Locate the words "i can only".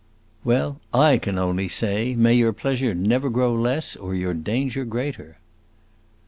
0.95-1.67